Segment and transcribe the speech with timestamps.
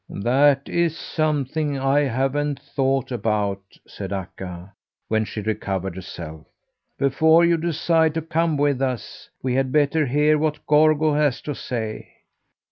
[0.23, 4.73] "That is something I haven't thought about," said Akka,
[5.09, 6.47] when she recovered herself.
[6.97, 11.53] "Before you decide to come with us, we had better hear what Gorgo has to
[11.53, 12.13] say.